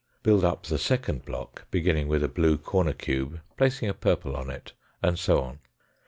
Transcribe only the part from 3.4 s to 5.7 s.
placing a purple on it, and so on.